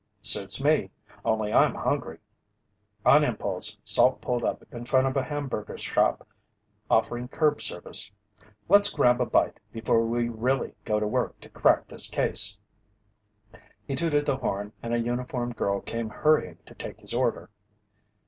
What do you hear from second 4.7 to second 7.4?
in front of a hamburger shop offering